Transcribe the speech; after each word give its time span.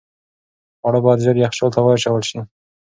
خواړه 0.79 0.99
باید 1.05 1.23
ژر 1.25 1.35
یخچال 1.45 1.69
ته 1.75 1.79
واچول 1.81 2.23
شي. 2.29 2.39